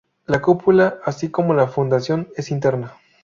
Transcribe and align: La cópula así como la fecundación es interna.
La 0.25 0.41
cópula 0.41 0.97
así 1.05 1.29
como 1.29 1.53
la 1.53 1.67
fecundación 1.67 2.29
es 2.35 2.49
interna. 2.49 2.93